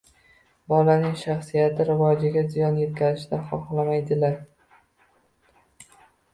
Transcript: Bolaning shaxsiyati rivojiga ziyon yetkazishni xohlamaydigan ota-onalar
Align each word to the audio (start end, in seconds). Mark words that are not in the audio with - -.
Bolaning 0.71 1.13
shaxsiyati 1.23 1.85
rivojiga 1.91 2.43
ziyon 2.55 2.81
yetkazishni 2.85 3.41
xohlamaydigan 3.53 4.37
ota-onalar 4.41 6.05